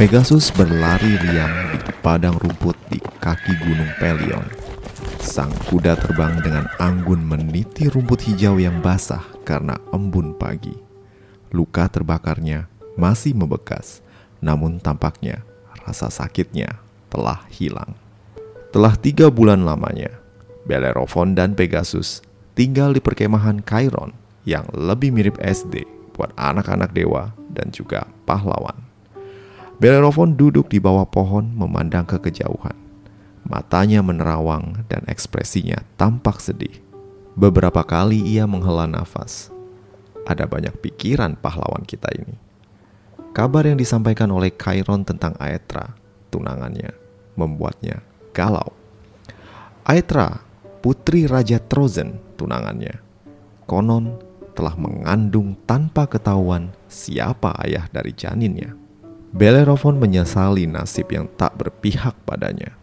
Pegasus 0.00 0.48
berlari 0.56 1.12
riang 1.20 1.76
di 1.76 1.92
padang 2.00 2.32
rumput 2.40 2.72
di 2.88 2.96
kaki 3.20 3.52
gunung 3.60 3.92
Pelion. 4.00 4.48
Sang 5.20 5.52
kuda 5.68 5.92
terbang 5.92 6.40
dengan 6.40 6.64
anggun 6.80 7.20
meniti 7.20 7.84
rumput 7.84 8.24
hijau 8.24 8.56
yang 8.56 8.80
basah 8.80 9.20
karena 9.44 9.76
embun 9.92 10.32
pagi. 10.40 10.72
Luka 11.52 11.84
terbakarnya 11.92 12.64
masih 12.96 13.36
membekas, 13.36 14.00
namun 14.40 14.80
tampaknya 14.80 15.44
rasa 15.84 16.08
sakitnya 16.08 16.80
telah 17.12 17.44
hilang. 17.52 17.92
Telah 18.72 18.96
tiga 18.96 19.28
bulan 19.28 19.68
lamanya, 19.68 20.16
Bellerophon 20.64 21.36
dan 21.36 21.52
Pegasus 21.52 22.24
tinggal 22.56 22.96
di 22.96 23.04
perkemahan 23.04 23.60
Chiron 23.68 24.16
yang 24.48 24.64
lebih 24.72 25.12
mirip 25.12 25.36
SD 25.44 25.84
buat 26.16 26.32
anak-anak 26.40 26.88
dewa 26.96 27.36
dan 27.52 27.68
juga 27.68 28.08
pahlawan. 28.24 28.89
Bellerophon 29.80 30.36
duduk 30.36 30.68
di 30.68 30.76
bawah 30.76 31.08
pohon 31.08 31.56
memandang 31.56 32.04
ke 32.04 32.20
kejauhan. 32.20 32.76
Matanya 33.48 34.04
menerawang 34.04 34.84
dan 34.92 35.08
ekspresinya 35.08 35.80
tampak 35.96 36.36
sedih. 36.36 36.84
Beberapa 37.32 37.80
kali 37.80 38.20
ia 38.20 38.44
menghela 38.44 38.84
nafas. 38.84 39.48
Ada 40.28 40.44
banyak 40.44 40.76
pikiran 40.84 41.32
pahlawan 41.40 41.88
kita 41.88 42.12
ini. 42.12 42.36
Kabar 43.32 43.64
yang 43.64 43.80
disampaikan 43.80 44.28
oleh 44.28 44.52
Chiron 44.52 45.00
tentang 45.00 45.32
Aetra, 45.40 45.96
tunangannya, 46.28 46.92
membuatnya 47.40 48.04
galau. 48.36 48.76
Aetra, 49.88 50.44
putri 50.84 51.24
Raja 51.24 51.56
Trozen, 51.56 52.20
tunangannya, 52.36 53.00
konon 53.64 54.20
telah 54.52 54.76
mengandung 54.76 55.56
tanpa 55.64 56.04
ketahuan 56.04 56.68
siapa 56.84 57.56
ayah 57.64 57.88
dari 57.88 58.12
janinnya. 58.12 58.89
Bellerophon 59.30 60.02
menyesali 60.02 60.66
nasib 60.66 61.14
yang 61.14 61.30
tak 61.38 61.54
berpihak 61.54 62.18
padanya. 62.26 62.74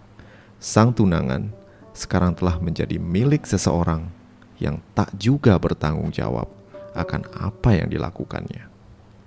Sang 0.63 0.95
tunangan 0.95 1.51
sekarang 1.91 2.39
telah 2.39 2.55
menjadi 2.63 2.95
milik 2.95 3.43
seseorang 3.43 4.07
yang 4.55 4.79
tak 4.95 5.11
juga 5.19 5.59
bertanggung 5.59 6.07
jawab 6.15 6.47
akan 6.95 7.27
apa 7.35 7.75
yang 7.75 7.91
dilakukannya. 7.91 8.63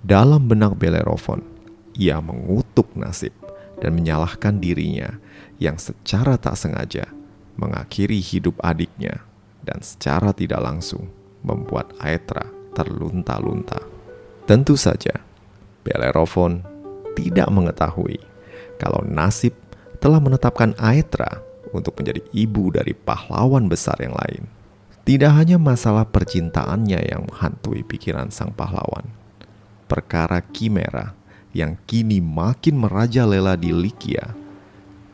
Dalam 0.01 0.49
benak 0.49 0.81
Bellerophon, 0.81 1.45
ia 1.93 2.17
mengutuk 2.17 2.89
nasib 2.97 3.37
dan 3.77 3.93
menyalahkan 3.93 4.57
dirinya 4.57 5.21
yang 5.61 5.77
secara 5.77 6.41
tak 6.41 6.57
sengaja 6.57 7.05
mengakhiri 7.53 8.17
hidup 8.17 8.57
adiknya 8.65 9.21
dan 9.61 9.77
secara 9.85 10.33
tidak 10.33 10.57
langsung 10.57 11.05
membuat 11.45 11.93
Aetra 12.01 12.49
terlunta-lunta. 12.73 13.77
Tentu 14.49 14.73
saja, 14.73 15.21
Bellerophon 15.85 16.70
tidak 17.17 17.47
mengetahui 17.51 18.19
kalau 18.81 19.05
nasib 19.05 19.53
telah 20.01 20.17
menetapkan 20.17 20.73
Aetra 20.81 21.45
untuk 21.69 22.01
menjadi 22.01 22.25
ibu 22.33 22.73
dari 22.73 22.97
pahlawan 22.97 23.69
besar 23.69 23.95
yang 24.01 24.17
lain. 24.17 24.49
Tidak 25.01 25.29
hanya 25.33 25.57
masalah 25.57 26.05
percintaannya 26.05 26.99
yang 27.09 27.25
menghantui 27.29 27.81
pikiran 27.85 28.29
sang 28.29 28.53
pahlawan. 28.53 29.05
Perkara 29.85 30.41
Kimera 30.41 31.13
yang 31.53 31.77
kini 31.85 32.21
makin 32.21 32.81
merajalela 32.81 33.57
di 33.57 33.69
Likia 33.73 34.33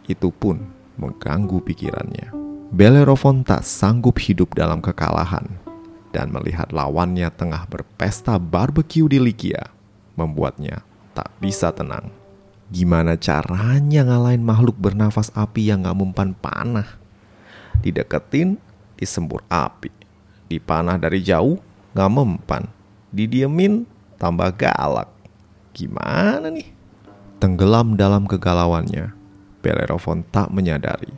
itu 0.07 0.31
pun 0.31 0.63
mengganggu 0.95 1.59
pikirannya. 1.63 2.31
Bellerophon 2.71 3.47
tak 3.47 3.63
sanggup 3.63 4.19
hidup 4.19 4.55
dalam 4.55 4.83
kekalahan 4.83 5.47
dan 6.11 6.31
melihat 6.31 6.71
lawannya 6.71 7.31
tengah 7.31 7.67
berpesta 7.67 8.35
barbeque 8.39 9.07
di 9.07 9.19
Likia 9.19 9.71
membuatnya 10.19 10.86
tak 11.17 11.33
bisa 11.41 11.73
tenang. 11.73 12.13
Gimana 12.69 13.17
caranya 13.17 14.05
ngalahin 14.05 14.45
makhluk 14.45 14.77
bernafas 14.77 15.33
api 15.33 15.73
yang 15.73 15.81
gak 15.81 15.97
mempan 15.97 16.37
panah? 16.37 17.01
Dideketin, 17.81 18.61
disembur 18.93 19.41
api. 19.49 19.89
Dipanah 20.45 21.01
dari 21.01 21.25
jauh, 21.25 21.57
gak 21.97 22.11
mempan. 22.13 22.69
Didiemin, 23.09 23.89
tambah 24.21 24.53
galak. 24.53 25.09
Gimana 25.73 26.53
nih? 26.53 26.69
Tenggelam 27.41 27.97
dalam 27.97 28.29
kegalauannya, 28.29 29.09
Bellerophon 29.65 30.21
tak 30.29 30.53
menyadari 30.53 31.09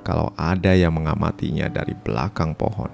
kalau 0.00 0.34
ada 0.34 0.74
yang 0.74 0.96
mengamatinya 0.96 1.68
dari 1.68 1.92
belakang 1.92 2.56
pohon. 2.56 2.90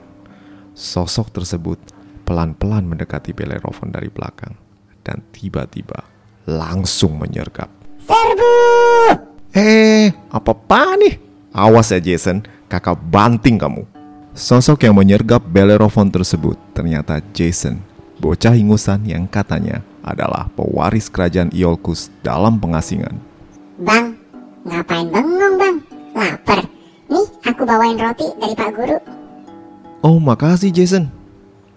Sosok 0.75 1.33
tersebut 1.33 1.79
pelan-pelan 2.27 2.87
mendekati 2.87 3.31
Bellerophon 3.35 3.91
dari 3.91 4.13
belakang 4.13 4.55
dan 5.03 5.25
tiba-tiba 5.33 6.18
langsung 6.49 7.21
menyergap. 7.21 7.69
Serbu! 8.09 8.57
Eh, 9.53 10.09
apa-apa 10.33 10.97
nih? 10.97 11.21
Awas 11.53 11.93
ya 11.93 12.01
Jason, 12.01 12.41
kakak 12.73 12.97
banting 13.13 13.61
kamu. 13.61 13.85
Sosok 14.33 14.89
yang 14.89 14.97
menyergap 14.97 15.45
Bellerophon 15.45 16.09
tersebut 16.09 16.57
ternyata 16.73 17.21
Jason, 17.37 17.83
bocah 18.23 18.55
ingusan 18.57 19.05
yang 19.05 19.29
katanya 19.29 19.85
adalah 20.01 20.49
pewaris 20.57 21.13
kerajaan 21.13 21.53
Iolcus 21.53 22.09
dalam 22.25 22.57
pengasingan. 22.57 23.19
Bang, 23.83 24.17
ngapain 24.65 25.11
bengong 25.13 25.55
bang? 25.59 25.77
Lapar. 26.17 26.65
Nih, 27.09 27.27
aku 27.45 27.63
bawain 27.67 27.99
roti 27.99 28.25
dari 28.41 28.55
Pak 28.57 28.71
Guru. 28.73 28.99
Oh, 30.07 30.23
makasih 30.23 30.71
Jason. 30.71 31.11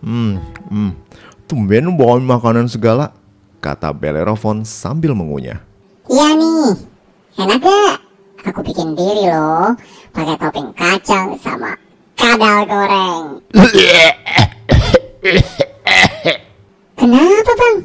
Hmm, 0.06 0.38
hmm. 0.70 0.92
Tumben 1.50 1.98
bawain 1.98 2.24
makanan 2.24 2.70
segala, 2.70 3.12
kata 3.62 3.94
Bellerophon 3.94 4.66
sambil 4.66 5.14
mengunyah. 5.14 5.62
Iya 6.10 6.28
nih, 6.34 6.74
enak 7.38 7.62
gak? 7.62 7.96
Aku 8.50 8.66
bikin 8.66 8.98
diri 8.98 9.30
loh, 9.30 9.78
pakai 10.10 10.34
topping 10.42 10.74
kacang 10.74 11.38
sama 11.38 11.78
kadal 12.18 12.66
goreng. 12.66 13.38
Kenapa 16.98 17.52
bang? 17.54 17.78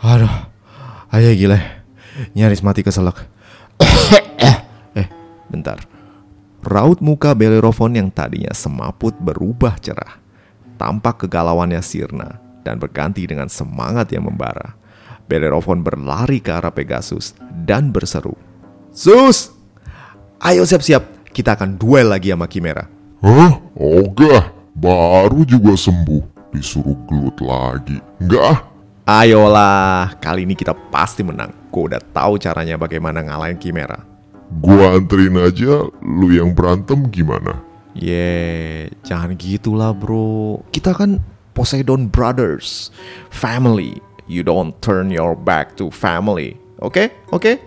Aduh, 0.00 0.34
ayo 1.12 1.30
gila, 1.36 1.60
nyaris 2.32 2.64
mati 2.64 2.80
keselak. 2.80 3.28
eh, 4.96 5.06
bentar. 5.52 5.84
Raut 6.64 7.04
muka 7.04 7.36
Bellerophon 7.36 7.92
yang 8.00 8.08
tadinya 8.08 8.56
semaput 8.56 9.12
berubah 9.20 9.76
cerah. 9.76 10.16
Tampak 10.80 11.28
kegalauannya 11.28 11.84
sirna 11.84 12.49
dan 12.64 12.80
berganti 12.80 13.24
dengan 13.24 13.48
semangat 13.48 14.12
yang 14.12 14.28
membara. 14.28 14.76
Bellerophon 15.30 15.86
berlari 15.86 16.42
ke 16.42 16.50
arah 16.50 16.74
Pegasus 16.74 17.38
dan 17.64 17.94
berseru. 17.94 18.34
Sus! 18.90 19.54
Ayo 20.42 20.66
siap-siap, 20.66 21.30
kita 21.30 21.54
akan 21.54 21.78
duel 21.78 22.10
lagi 22.10 22.34
sama 22.34 22.50
Kimera. 22.50 22.88
Hah? 23.22 23.60
Ogah, 23.76 24.50
baru 24.74 25.46
juga 25.46 25.76
sembuh. 25.76 26.50
Disuruh 26.50 26.98
gelut 27.06 27.38
lagi. 27.38 28.02
Enggak 28.18 28.42
ah, 28.42 28.58
Ayolah, 29.10 30.18
kali 30.18 30.46
ini 30.46 30.58
kita 30.58 30.74
pasti 30.90 31.22
menang. 31.22 31.54
Gue 31.70 31.90
udah 31.90 32.02
tahu 32.14 32.38
caranya 32.38 32.74
bagaimana 32.78 33.22
ngalahin 33.22 33.58
Kimera. 33.58 34.06
gua 34.50 34.98
anterin 34.98 35.38
aja, 35.38 35.86
lu 36.02 36.34
yang 36.34 36.50
berantem 36.50 37.06
gimana? 37.06 37.62
Ye, 37.94 38.90
jangan 39.06 39.38
gitulah 39.38 39.94
bro. 39.94 40.62
Kita 40.74 40.90
kan 40.94 41.22
Poseidon 41.54 42.06
Brothers, 42.08 42.94
family. 43.30 43.98
You 44.30 44.46
don't 44.46 44.78
turn 44.78 45.10
your 45.10 45.34
back 45.34 45.74
to 45.82 45.90
family. 45.90 46.54
Oke, 46.78 47.10
oke? 47.34 47.58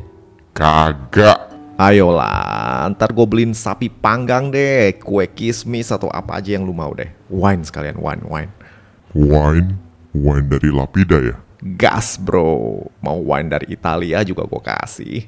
Kagak. 0.55 1.53
Ayolah, 1.73 2.85
ntar 2.93 3.11
gue 3.11 3.25
beliin 3.25 3.51
sapi 3.57 3.89
panggang 3.89 4.53
deh, 4.53 4.93
kue 5.01 5.25
kismis 5.25 5.89
atau 5.89 6.05
apa 6.13 6.37
aja 6.37 6.53
yang 6.53 6.69
lu 6.69 6.71
mau 6.71 6.93
deh. 6.93 7.09
Wine 7.33 7.65
sekalian, 7.65 7.97
wine, 7.97 8.21
wine. 8.29 8.51
Wine? 9.17 9.81
Wine 10.13 10.47
dari 10.47 10.69
Lapida 10.69 11.17
ya? 11.17 11.35
Gas 11.73 12.21
bro, 12.21 12.85
mau 13.01 13.17
wine 13.17 13.49
dari 13.49 13.73
Italia 13.73 14.21
juga 14.21 14.45
gue 14.45 14.61
kasih. 14.61 15.25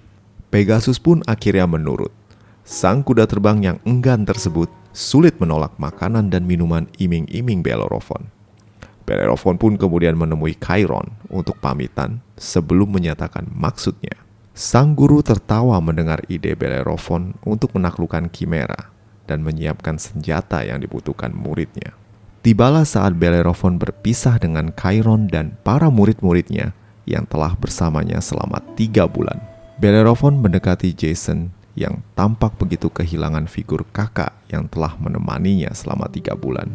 Pegasus 0.53 1.01
pun 1.01 1.25
akhirnya 1.25 1.65
menurut. 1.65 2.13
Sang 2.61 3.01
kuda 3.01 3.25
terbang 3.25 3.65
yang 3.65 3.77
enggan 3.81 4.23
tersebut 4.23 4.69
sulit 4.93 5.41
menolak 5.41 5.73
makanan 5.81 6.29
dan 6.29 6.45
minuman 6.45 6.85
iming-iming 7.01 7.65
Bellerophon. 7.65 8.34
Bellerophon 9.05 9.61
pun 9.61 9.77
kemudian 9.77 10.17
menemui 10.17 10.57
Chiron 10.57 11.13
untuk 11.29 11.61
pamitan 11.61 12.25
sebelum 12.35 12.89
menyatakan 12.89 13.45
maksudnya. 13.53 14.17
Sang 14.57 14.97
guru 14.97 15.21
tertawa 15.21 15.77
mendengar 15.77 16.25
ide 16.25 16.57
Bellerophon 16.57 17.37
untuk 17.45 17.77
menaklukkan 17.77 18.33
Chimera 18.33 18.89
dan 19.29 19.45
menyiapkan 19.45 20.01
senjata 20.01 20.65
yang 20.65 20.81
dibutuhkan 20.81 21.35
muridnya. 21.35 21.93
Tibalah 22.45 22.85
saat 22.85 23.17
Bellerophon 23.17 23.81
berpisah 23.81 24.37
dengan 24.37 24.69
Chiron 24.73 25.25
dan 25.29 25.57
para 25.65 25.89
murid-muridnya 25.89 26.77
yang 27.09 27.25
telah 27.25 27.57
bersamanya 27.57 28.21
selama 28.21 28.61
tiga 28.77 29.09
bulan. 29.09 29.41
Bellerophon 29.81 30.41
mendekati 30.41 30.93
Jason 30.93 31.49
yang 31.75 32.05
tampak 32.15 32.55
begitu 32.55 32.87
kehilangan 32.87 33.51
figur 33.51 33.83
kakak 33.91 34.31
yang 34.47 34.69
telah 34.71 34.95
menemaninya 34.95 35.73
selama 35.75 36.07
tiga 36.07 36.37
bulan. 36.37 36.71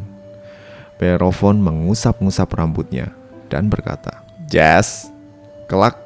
Bellerophon 1.00 1.64
mengusap-ngusap 1.64 2.61
rambutnya 2.61 3.17
dan 3.49 3.73
berkata, 3.73 4.20
Jazz, 4.52 5.08
Kelak, 5.64 5.97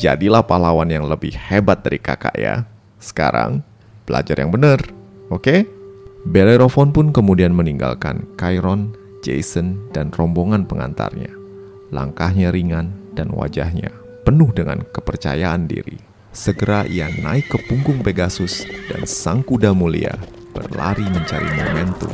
jadilah 0.00 0.40
pahlawan 0.40 0.88
yang 0.88 1.04
lebih 1.04 1.36
hebat 1.36 1.84
dari 1.84 2.00
kakak 2.00 2.32
ya. 2.32 2.64
Sekarang, 2.96 3.60
belajar 4.08 4.40
yang 4.40 4.48
benar, 4.48 4.80
oke? 5.28 5.68
Bellerophon 6.24 6.96
pun 6.96 7.12
kemudian 7.12 7.52
meninggalkan 7.52 8.24
Chiron, 8.40 8.96
Jason, 9.20 9.84
dan 9.92 10.08
rombongan 10.16 10.64
pengantarnya. 10.64 11.28
Langkahnya 11.92 12.48
ringan 12.48 12.96
dan 13.12 13.28
wajahnya 13.28 13.92
penuh 14.24 14.48
dengan 14.56 14.80
kepercayaan 14.80 15.68
diri. 15.68 16.00
Segera 16.32 16.88
ia 16.88 17.12
naik 17.20 17.52
ke 17.52 17.58
punggung 17.68 18.00
Pegasus 18.00 18.64
dan 18.88 19.04
sang 19.04 19.44
kuda 19.44 19.76
mulia 19.76 20.16
berlari 20.52 21.04
mencari 21.08 21.48
momentum 21.52 22.12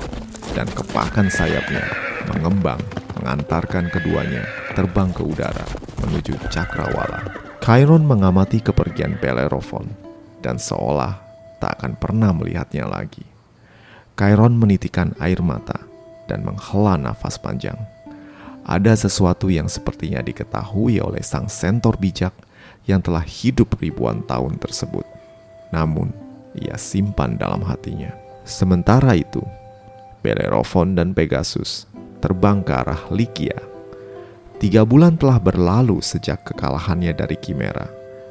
dan 0.55 0.71
kepakan 0.71 1.27
sayapnya 1.27 2.14
mengembang 2.31 2.81
mengantarkan 3.21 3.89
keduanya 3.89 4.45
terbang 4.77 5.09
ke 5.15 5.25
udara 5.25 5.65
menuju 6.05 6.37
cakrawala. 6.53 7.25
Chiron 7.65 8.05
mengamati 8.05 8.61
kepergian 8.61 9.17
Bellerophon 9.17 9.89
dan 10.45 10.61
seolah 10.61 11.17
tak 11.57 11.81
akan 11.81 11.97
pernah 11.97 12.37
melihatnya 12.37 12.85
lagi. 12.85 13.25
Chiron 14.15 14.61
menitikan 14.61 15.17
air 15.17 15.41
mata 15.41 15.81
dan 16.29 16.45
menghela 16.45 17.01
nafas 17.01 17.41
panjang. 17.41 17.77
Ada 18.65 19.09
sesuatu 19.09 19.49
yang 19.53 19.69
sepertinya 19.69 20.21
diketahui 20.25 21.01
oleh 21.01 21.21
sang 21.25 21.49
sentor 21.49 21.97
bijak 22.01 22.33
yang 22.85 23.01
telah 23.01 23.25
hidup 23.25 23.77
ribuan 23.81 24.25
tahun 24.25 24.57
tersebut. 24.61 25.05
Namun, 25.73 26.13
ia 26.57 26.77
simpan 26.77 27.37
dalam 27.37 27.65
hatinya. 27.65 28.13
Sementara 28.45 29.17
itu, 29.17 29.41
Bellerophon 30.21 30.97
dan 30.97 31.13
Pegasus 31.13 31.89
terbang 32.25 32.65
ke 32.65 32.73
arah 32.73 33.05
Likia. 33.13 33.61
Tiga 34.57 34.81
bulan 34.89 35.21
telah 35.21 35.37
berlalu 35.37 36.01
sejak 36.01 36.41
kekalahannya 36.49 37.13
dari 37.13 37.37
Kimera, 37.37 37.85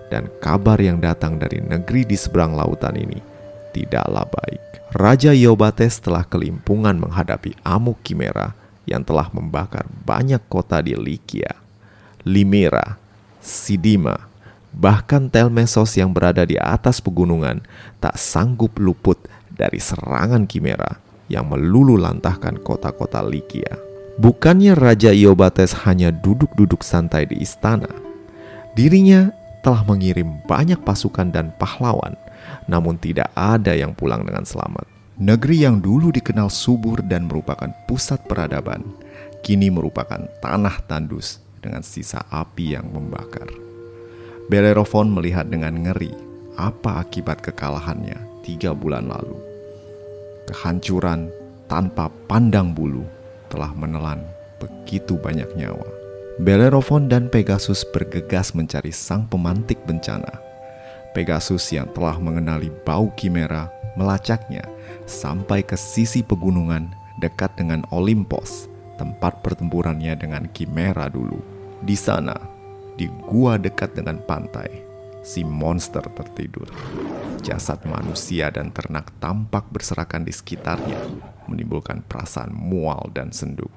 dan 0.09 0.33
kabar 0.41 0.81
yang 0.81 0.97
datang 0.97 1.37
dari 1.37 1.61
negeri 1.61 2.01
di 2.01 2.17
seberang 2.17 2.57
lautan 2.57 2.97
ini 2.97 3.21
tidaklah 3.69 4.25
baik. 4.25 4.61
Raja 4.97 5.29
Iobates 5.29 6.01
telah 6.01 6.25
kelimpungan 6.25 6.97
menghadapi 6.97 7.53
amuk 7.61 8.01
Kimera 8.01 8.57
yang 8.89 9.05
telah 9.05 9.29
membakar 9.29 9.85
banyak 10.01 10.41
kota 10.49 10.81
di 10.81 10.97
Likia, 10.97 11.53
Limera, 12.25 12.97
Sidima, 13.45 14.25
bahkan 14.73 15.29
Telmesos 15.29 15.93
yang 15.93 16.09
berada 16.09 16.41
di 16.49 16.57
atas 16.57 16.97
pegunungan 16.97 17.61
tak 18.01 18.17
sanggup 18.17 18.73
luput 18.81 19.21
dari 19.53 19.77
serangan 19.77 20.49
Kimera 20.49 21.02
yang 21.31 21.47
melulu 21.47 21.95
lantahkan 21.99 22.59
kota-kota 22.61 23.23
Likia. 23.23 23.75
Bukannya 24.19 24.77
Raja 24.77 25.09
Iobates 25.09 25.73
hanya 25.89 26.13
duduk-duduk 26.13 26.85
santai 26.85 27.25
di 27.25 27.41
istana, 27.41 27.89
dirinya 28.77 29.33
telah 29.65 29.81
mengirim 29.87 30.43
banyak 30.45 30.77
pasukan 30.85 31.33
dan 31.33 31.49
pahlawan 31.57 32.13
namun 32.67 32.95
tidak 32.99 33.31
ada 33.35 33.75
yang 33.75 33.91
pulang 33.95 34.23
dengan 34.23 34.43
selamat. 34.47 34.87
Negeri 35.19 35.61
yang 35.61 35.77
dulu 35.77 36.09
dikenal 36.09 36.49
subur 36.49 37.05
dan 37.05 37.29
merupakan 37.29 37.69
pusat 37.85 38.25
peradaban, 38.25 38.81
kini 39.45 39.69
merupakan 39.69 40.25
tanah 40.41 40.81
tandus 40.89 41.37
dengan 41.61 41.85
sisa 41.85 42.25
api 42.33 42.73
yang 42.75 42.89
membakar. 42.89 43.47
Bellerophon 44.49 45.13
melihat 45.13 45.47
dengan 45.47 45.79
ngeri 45.79 46.11
apa 46.59 47.05
akibat 47.05 47.39
kekalahannya 47.39 48.43
tiga 48.43 48.75
bulan 48.75 49.07
lalu. 49.07 49.52
Kehancuran 50.49 51.31
tanpa 51.71 52.11
pandang 52.27 52.75
bulu 52.75 53.07
telah 53.47 53.71
menelan 53.71 54.23
begitu 54.59 55.15
banyak 55.19 55.47
nyawa. 55.55 55.87
Bellerophon 56.41 57.07
dan 57.07 57.29
Pegasus 57.29 57.85
bergegas 57.93 58.57
mencari 58.57 58.89
sang 58.89 59.29
pemantik 59.29 59.77
bencana 59.85 60.53
Pegasus 61.13 61.69
yang 61.69 61.85
telah 61.93 62.17
mengenali 62.17 62.73
bau 62.81 63.13
kimera 63.13 63.69
melacaknya 63.93 64.65
sampai 65.05 65.61
ke 65.61 65.77
sisi 65.77 66.25
pegunungan 66.25 66.89
dekat 67.21 67.53
dengan 67.53 67.85
Olympos, 67.93 68.65
tempat 68.97 69.45
pertempurannya 69.45 70.17
dengan 70.17 70.49
Kimera 70.49 71.13
dulu. 71.13 71.37
Di 71.85 71.93
sana, 71.93 72.33
di 72.97 73.05
gua 73.29 73.61
dekat 73.61 73.93
dengan 73.93 74.17
pantai, 74.25 74.73
si 75.21 75.45
monster 75.45 76.01
tertidur. 76.17 76.65
Jasad 77.43 77.83
manusia 77.83 78.47
dan 78.47 78.71
ternak 78.71 79.11
tampak 79.19 79.67
berserakan 79.67 80.23
di 80.23 80.31
sekitarnya, 80.31 80.95
menimbulkan 81.51 81.99
perasaan 81.99 82.55
mual 82.55 83.11
dan 83.11 83.35
sendu. 83.35 83.67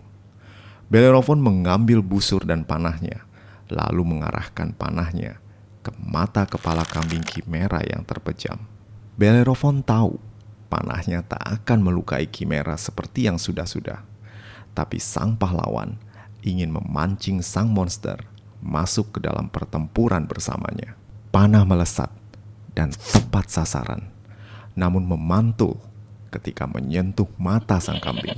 Bellerophon 0.86 1.42
mengambil 1.42 1.98
busur 1.98 2.46
dan 2.46 2.62
panahnya, 2.62 3.26
lalu 3.66 4.06
mengarahkan 4.06 4.70
panahnya 4.70 5.42
ke 5.82 5.90
mata 5.98 6.46
kepala 6.46 6.86
kambing 6.86 7.26
Kimera 7.26 7.82
yang 7.82 8.06
terpejam. 8.06 8.62
Bellerophon 9.18 9.82
tahu 9.82 10.14
panahnya 10.70 11.26
tak 11.26 11.42
akan 11.42 11.90
melukai 11.90 12.30
Kimera 12.30 12.78
seperti 12.78 13.26
yang 13.26 13.34
sudah-sudah. 13.34 14.06
Tapi 14.78 15.02
sang 15.02 15.34
pahlawan 15.34 15.98
ingin 16.46 16.70
memancing 16.70 17.42
sang 17.42 17.66
monster 17.66 18.22
masuk 18.62 19.18
ke 19.18 19.26
dalam 19.26 19.50
pertempuran 19.50 20.22
bersamanya. 20.30 20.94
Panah 21.34 21.66
melesat 21.66 22.14
dan 22.76 22.92
tepat 22.92 23.48
sasaran, 23.48 24.04
namun 24.76 25.08
memantul 25.08 25.80
ketika 26.28 26.68
menyentuh 26.68 27.26
mata 27.40 27.80
sang 27.80 27.96
kambing. 27.96 28.36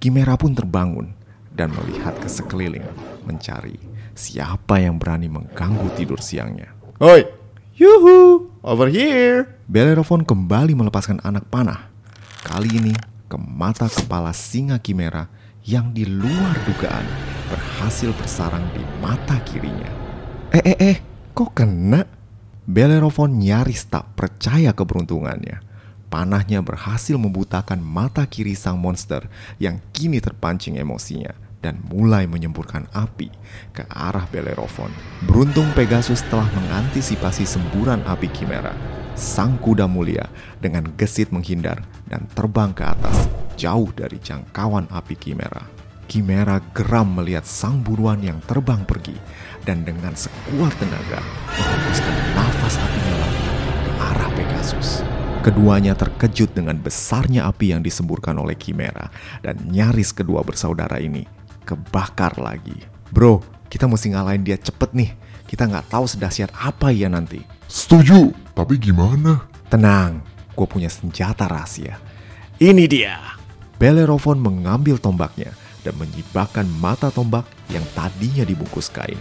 Kimera 0.00 0.40
pun 0.40 0.56
terbangun 0.56 1.12
dan 1.52 1.68
melihat 1.76 2.16
ke 2.16 2.24
sekeliling 2.24 2.88
mencari 3.28 3.76
siapa 4.16 4.80
yang 4.80 4.96
berani 4.96 5.28
mengganggu 5.28 5.92
tidur 5.92 6.24
siangnya. 6.24 6.72
Oi, 7.04 7.28
yuhu, 7.76 8.48
over 8.64 8.88
here. 8.88 9.44
Bellerophon 9.68 10.24
kembali 10.24 10.72
melepaskan 10.72 11.20
anak 11.20 11.44
panah. 11.52 11.92
Kali 12.40 12.72
ini 12.72 12.96
ke 13.28 13.36
mata 13.36 13.92
kepala 13.92 14.32
singa 14.32 14.80
kimera 14.80 15.28
yang 15.68 15.92
di 15.92 16.08
luar 16.08 16.56
dugaan 16.64 17.04
berhasil 17.52 18.08
bersarang 18.16 18.64
di 18.72 18.80
mata 19.04 19.36
kirinya. 19.44 19.92
Eh, 20.56 20.64
eh, 20.64 20.78
eh, 20.80 20.96
kok 21.36 21.52
kena? 21.52 22.19
Bellerophon 22.68 23.40
nyaris 23.40 23.88
tak 23.88 24.12
percaya 24.16 24.76
keberuntungannya 24.76 25.70
panahnya 26.10 26.60
berhasil 26.60 27.14
membutakan 27.14 27.78
mata 27.78 28.26
kiri 28.26 28.58
sang 28.58 28.76
monster 28.82 29.30
yang 29.62 29.78
kini 29.94 30.18
terpancing 30.18 30.76
emosinya 30.76 31.32
dan 31.62 31.78
mulai 31.86 32.26
menyemburkan 32.26 32.90
api 32.90 33.30
ke 33.70 33.86
arah 33.86 34.26
Bellerophon. 34.28 34.90
Beruntung 35.24 35.70
Pegasus 35.76 36.26
telah 36.26 36.48
mengantisipasi 36.56 37.46
semburan 37.46 38.02
api 38.04 38.28
Kimera. 38.32 38.74
Sang 39.14 39.60
kuda 39.60 39.84
mulia 39.84 40.24
dengan 40.58 40.88
gesit 40.96 41.28
menghindar 41.28 41.84
dan 42.08 42.24
terbang 42.32 42.72
ke 42.72 42.84
atas 42.88 43.28
jauh 43.60 43.92
dari 43.92 44.16
jangkauan 44.16 44.88
api 44.88 45.14
Kimera. 45.20 45.79
Kimera 46.10 46.58
geram 46.74 47.06
melihat 47.22 47.46
sang 47.46 47.86
buruan 47.86 48.18
yang 48.18 48.42
terbang 48.42 48.82
pergi 48.82 49.14
dan 49.62 49.86
dengan 49.86 50.10
sekuat 50.10 50.74
tenaga 50.82 51.22
menghembuskan 51.54 52.16
nafas 52.34 52.74
apinya 52.82 53.14
lagi 53.22 53.46
ke 53.86 53.92
arah 53.94 54.30
Pegasus. 54.34 55.06
Keduanya 55.46 55.94
terkejut 55.94 56.50
dengan 56.50 56.82
besarnya 56.82 57.46
api 57.46 57.70
yang 57.70 57.86
disemburkan 57.86 58.34
oleh 58.42 58.58
Kimera 58.58 59.06
dan 59.38 59.62
nyaris 59.70 60.10
kedua 60.10 60.42
bersaudara 60.42 60.98
ini 60.98 61.22
kebakar 61.62 62.42
lagi. 62.42 62.74
Bro, 63.14 63.46
kita 63.70 63.86
mesti 63.86 64.10
ngalahin 64.10 64.42
dia 64.42 64.58
cepet 64.58 64.90
nih. 64.90 65.14
Kita 65.46 65.70
nggak 65.70 65.94
tahu 65.94 66.10
sedahsyat 66.10 66.50
apa 66.58 66.90
ya 66.90 67.06
nanti. 67.06 67.38
Setuju, 67.70 68.34
tapi 68.58 68.82
gimana? 68.82 69.46
Tenang, 69.70 70.26
gue 70.58 70.66
punya 70.66 70.90
senjata 70.90 71.46
rahasia. 71.46 72.02
Ini 72.58 72.84
dia. 72.90 73.14
Bellerophon 73.78 74.42
mengambil 74.42 74.98
tombaknya 74.98 75.54
dan 75.82 75.96
menyibakkan 75.96 76.68
mata 76.78 77.08
tombak 77.08 77.48
yang 77.72 77.84
tadinya 77.96 78.44
dibungkus 78.44 78.88
kain. 78.92 79.18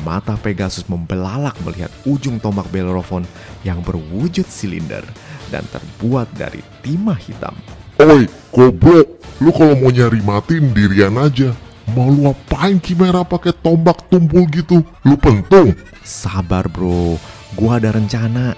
Mata 0.00 0.40
Pegasus 0.40 0.88
membelalak 0.88 1.52
melihat 1.68 1.92
ujung 2.08 2.40
tombak 2.40 2.64
Bellerophon 2.72 3.28
yang 3.60 3.84
berwujud 3.84 4.48
silinder 4.48 5.04
dan 5.52 5.62
terbuat 5.68 6.32
dari 6.32 6.64
timah 6.80 7.20
hitam. 7.20 7.52
Oi, 8.00 8.24
goblok, 8.48 9.20
lu 9.44 9.52
kalau 9.52 9.76
mau 9.76 9.92
nyari 9.92 10.24
matiin 10.24 10.72
dirian 10.72 11.20
aja. 11.20 11.52
Mau 11.92 12.08
lu 12.08 12.24
apain 12.30 12.80
Kimera 12.80 13.20
pakai 13.20 13.52
tombak 13.52 14.08
tumpul 14.08 14.48
gitu? 14.48 14.80
Lu 15.04 15.14
pentung. 15.20 15.76
Sabar 16.00 16.66
bro, 16.72 17.20
gua 17.52 17.76
ada 17.76 17.92
rencana. 17.92 18.56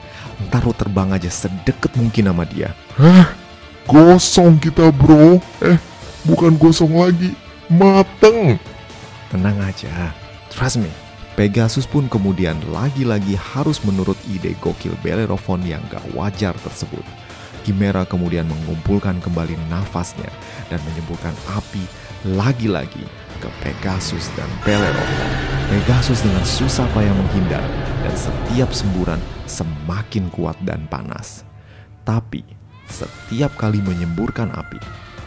Ntar 0.49 0.63
lu 0.63 0.73
terbang 0.77 1.11
aja 1.13 1.29
sedekat 1.29 1.99
mungkin 1.99 2.31
sama 2.31 2.47
dia. 2.47 2.73
Hah? 2.95 3.35
Gosong 3.91 4.63
kita 4.63 4.89
bro. 4.95 5.43
Eh, 5.61 5.77
bukan 6.25 6.57
gosong 6.57 6.93
lagi. 6.97 7.33
Mateng. 7.73 8.61
Tenang 9.33 9.57
aja, 9.65 10.13
trust 10.53 10.81
me. 10.81 10.93
Pegasus 11.35 11.83
pun 11.83 12.07
kemudian 12.07 12.55
lagi-lagi 12.71 13.35
harus 13.35 13.83
menurut 13.83 14.15
ide 14.31 14.55
gokil 14.63 14.95
Bellerophon 15.03 15.67
yang 15.67 15.83
gak 15.91 16.05
wajar 16.15 16.55
tersebut. 16.63 17.03
Kimera 17.67 18.07
kemudian 18.07 18.47
mengumpulkan 18.47 19.19
kembali 19.19 19.59
nafasnya 19.67 20.31
dan 20.71 20.79
menyemburkan 20.87 21.35
api 21.59 21.83
lagi-lagi 22.39 23.03
ke 23.43 23.49
Pegasus 23.65 24.31
dan 24.39 24.47
Bellerophon. 24.63 25.31
Pegasus 25.73 26.23
dengan 26.23 26.45
susah 26.47 26.87
payah 26.95 27.17
menghindar 27.17 27.65
dan 28.07 28.15
setiap 28.15 28.71
semburan 28.71 29.19
semakin 29.51 30.31
kuat 30.31 30.55
dan 30.63 30.87
panas. 30.87 31.43
Tapi 32.07 32.45
setiap 32.87 33.57
kali 33.59 33.81
menyemburkan 33.81 34.53
api, 34.55 34.79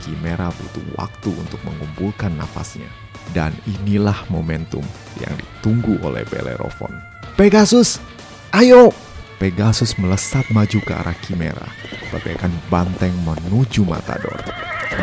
Chimera 0.02 0.50
butuh 0.54 0.86
waktu 0.98 1.30
untuk 1.34 1.62
mengumpulkan 1.66 2.34
nafasnya. 2.38 2.90
Dan 3.36 3.52
inilah 3.68 4.24
momentum 4.32 4.84
yang 5.20 5.36
ditunggu 5.36 6.00
oleh 6.00 6.24
Bellerophon. 6.32 6.94
Pegasus, 7.36 8.00
ayo! 8.56 8.96
Pegasus 9.38 9.94
melesat 10.02 10.50
maju 10.50 10.80
ke 10.82 10.94
arah 10.96 11.14
Chimera, 11.22 11.70
bagaikan 12.10 12.50
banteng 12.74 13.14
menuju 13.22 13.86
Matador. 13.86 14.42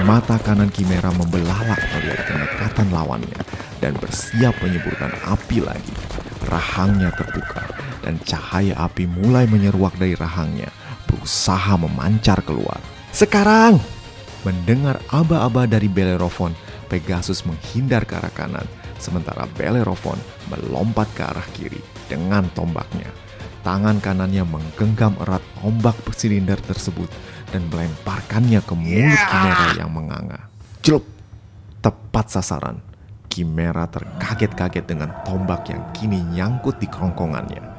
Mata 0.03 0.43
kanan 0.43 0.75
Chimera 0.75 1.15
membelalak 1.15 1.79
melihat 1.95 2.27
kenekatan 2.27 2.91
lawannya 2.91 3.39
dan 3.79 3.95
bersiap 3.95 4.59
menyeburkan 4.59 5.15
api 5.23 5.63
lagi. 5.63 5.95
Rahangnya 6.51 7.15
terbuka 7.15 7.63
dan 8.03 8.19
cahaya 8.27 8.75
api 8.75 9.07
mulai 9.07 9.47
menyeruak 9.47 9.95
dari 9.95 10.19
rahangnya, 10.19 10.69
berusaha 11.07 11.79
memancar 11.79 12.43
keluar. 12.43 12.83
Sekarang! 13.15 13.94
Mendengar 14.45 15.01
aba-aba 15.09 15.65
dari 15.65 15.89
Bellerophon, 15.89 16.53
Pegasus 16.93 17.49
menghindar 17.49 18.05
ke 18.05 18.21
arah 18.21 18.29
kanan, 18.29 18.69
sementara 19.01 19.49
Bellerophon 19.57 20.21
melompat 20.53 21.09
ke 21.17 21.25
arah 21.25 21.49
kiri 21.57 21.81
dengan 22.07 22.45
tombaknya. 22.53 23.09
Tangan 23.65 24.05
kanannya 24.05 24.45
menggenggam 24.45 25.17
erat 25.25 25.41
ombak 25.65 25.97
silinder 26.13 26.61
tersebut 26.61 27.09
dan 27.49 27.65
melemparkannya 27.73 28.61
ke 28.61 28.75
mulut 28.77 29.17
Chimera 29.17 29.69
yang 29.81 29.89
menganga. 29.89 30.53
Celup! 30.85 31.09
Tepat 31.81 32.29
sasaran. 32.29 32.85
Chimera 33.33 33.89
terkaget-kaget 33.89 34.85
dengan 34.85 35.11
tombak 35.25 35.73
yang 35.73 35.81
kini 35.97 36.21
nyangkut 36.21 36.77
di 36.77 36.87
kerongkongannya. 36.87 37.74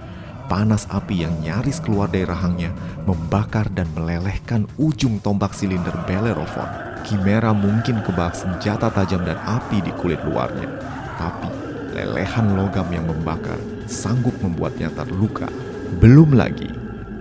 Panas 0.45 0.85
api 0.93 1.25
yang 1.25 1.33
nyaris 1.41 1.81
keluar 1.81 2.05
dari 2.05 2.21
rahangnya 2.21 2.69
membakar 3.09 3.65
dan 3.73 3.89
melelehkan 3.97 4.69
ujung 4.77 5.17
tombak 5.17 5.57
silinder 5.57 5.93
Bellerophon. 6.05 6.69
Chimera 7.01 7.49
mungkin 7.49 8.05
kebak 8.05 8.37
senjata 8.37 8.93
tajam 8.93 9.25
dan 9.25 9.41
api 9.41 9.81
di 9.81 9.89
kulit 9.97 10.21
luarnya. 10.21 10.69
Tapi 11.17 11.49
lelehan 11.97 12.53
logam 12.53 12.85
yang 12.93 13.09
membakar 13.09 13.57
sanggup 13.89 14.37
membuatnya 14.37 14.93
terluka. 14.93 15.49
Belum 15.97 16.37
lagi, 16.37 16.69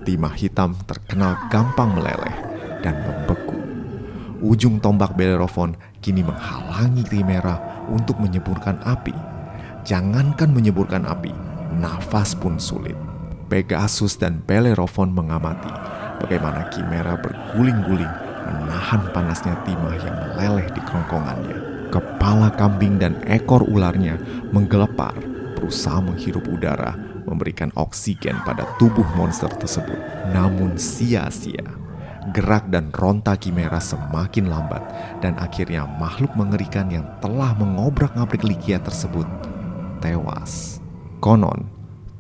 timah 0.05 0.37
hitam 0.37 0.77
terkenal 0.85 1.49
gampang 1.49 1.97
meleleh 1.97 2.37
dan 2.85 3.01
membeku. 3.09 3.57
Ujung 4.45 4.85
tombak 4.85 5.17
Bellerophon 5.17 5.73
kini 6.05 6.21
menghalangi 6.21 7.09
Chimera 7.09 7.57
untuk 7.89 8.21
menyeburkan 8.21 8.85
api. 8.85 9.17
Jangankan 9.89 10.53
menyeburkan 10.53 11.09
api, 11.09 11.33
nafas 11.81 12.37
pun 12.37 12.61
sulit. 12.61 13.14
Pegasus 13.55 14.19
dan 14.19 14.43
Bellerophon 14.43 15.15
mengamati 15.15 15.71
bagaimana 16.19 16.67
Chimera 16.75 17.15
berguling-guling 17.15 18.11
menahan 18.51 19.07
panasnya 19.15 19.55
timah 19.63 19.95
yang 19.95 20.17
meleleh 20.27 20.67
di 20.75 20.83
kerongkongannya. 20.83 21.87
Kepala 21.87 22.51
kambing 22.59 22.99
dan 22.99 23.15
ekor 23.31 23.63
ularnya 23.63 24.19
menggelepar, 24.51 25.15
berusaha 25.55 26.03
menghirup 26.03 26.43
udara, 26.51 26.99
memberikan 27.31 27.71
oksigen 27.79 28.43
pada 28.43 28.67
tubuh 28.83 29.07
monster 29.15 29.55
tersebut. 29.55 30.03
Namun 30.35 30.75
sia-sia. 30.75 31.79
Gerak 32.35 32.75
dan 32.75 32.91
ronta 32.91 33.39
Chimera 33.39 33.79
semakin 33.79 34.51
lambat 34.51 34.83
dan 35.23 35.39
akhirnya 35.39 35.87
makhluk 35.87 36.35
mengerikan 36.35 36.91
yang 36.91 37.07
telah 37.23 37.55
mengobrak-ngabrik 37.55 38.43
Ligia 38.43 38.83
tersebut 38.83 39.31
tewas. 40.03 40.83
Konon, 41.23 41.71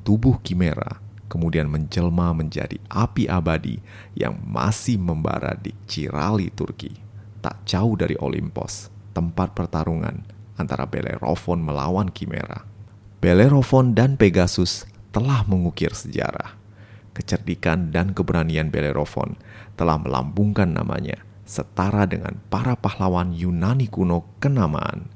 tubuh 0.06 0.38
Chimera 0.46 1.03
kemudian 1.28 1.66
menjelma 1.66 2.32
menjadi 2.36 2.76
api 2.88 3.26
abadi 3.26 3.80
yang 4.14 4.38
masih 4.44 5.00
membara 5.00 5.56
di 5.58 5.72
Cirali, 5.88 6.52
Turki, 6.52 6.92
tak 7.44 7.64
jauh 7.68 7.96
dari 7.98 8.16
Olimpos, 8.20 8.88
tempat 9.12 9.52
pertarungan 9.52 10.24
antara 10.56 10.86
Bellerophon 10.86 11.60
melawan 11.60 12.10
Chimera. 12.14 12.64
Bellerophon 13.20 13.96
dan 13.96 14.20
Pegasus 14.20 14.84
telah 15.14 15.46
mengukir 15.48 15.94
sejarah. 15.96 16.56
Kecerdikan 17.14 17.94
dan 17.94 18.10
keberanian 18.10 18.74
Bellerophon 18.74 19.38
telah 19.78 20.02
melambungkan 20.02 20.74
namanya 20.74 21.22
setara 21.44 22.08
dengan 22.08 22.40
para 22.48 22.74
pahlawan 22.74 23.36
Yunani 23.36 23.86
kuno 23.86 24.24
kenamaan 24.40 25.12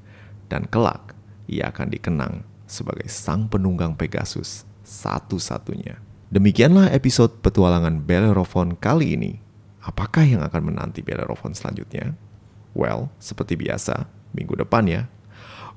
dan 0.53 0.69
kelak 0.69 1.17
ia 1.49 1.73
akan 1.73 1.89
dikenang 1.89 2.35
sebagai 2.69 3.09
sang 3.09 3.49
penunggang 3.49 3.97
Pegasus 3.97 4.68
satu-satunya. 4.89 6.01
Demikianlah 6.33 6.89
episode 6.97 7.45
petualangan 7.45 8.01
Bellerophon 8.05 8.77
kali 8.81 9.17
ini. 9.17 9.33
Apakah 9.85 10.25
yang 10.25 10.41
akan 10.45 10.73
menanti 10.73 11.05
Bellerophon 11.05 11.53
selanjutnya? 11.53 12.17
Well, 12.73 13.13
seperti 13.21 13.57
biasa, 13.57 14.09
minggu 14.37 14.57
depan 14.61 14.85
ya. 14.89 15.09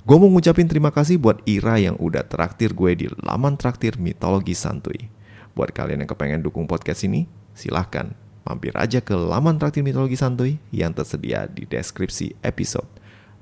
Gue 0.01 0.17
mau 0.17 0.27
ngucapin 0.33 0.65
terima 0.65 0.89
kasih 0.89 1.21
buat 1.21 1.39
Ira 1.45 1.77
yang 1.77 1.95
udah 2.01 2.25
traktir 2.25 2.73
gue 2.73 2.91
di 2.97 3.07
laman 3.21 3.55
traktir 3.55 3.95
mitologi 4.01 4.57
santuy. 4.57 5.07
Buat 5.53 5.71
kalian 5.71 6.03
yang 6.03 6.09
kepengen 6.09 6.41
dukung 6.41 6.65
podcast 6.65 7.05
ini, 7.05 7.29
silahkan 7.55 8.11
mampir 8.43 8.75
aja 8.75 8.99
ke 8.99 9.13
laman 9.13 9.55
traktir 9.61 9.85
mitologi 9.85 10.17
santuy 10.19 10.59
yang 10.73 10.91
tersedia 10.91 11.47
di 11.47 11.63
deskripsi 11.63 12.35
episode. 12.43 12.89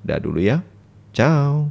Dah 0.06 0.22
dulu 0.22 0.38
ya, 0.38 0.62
ciao! 1.10 1.58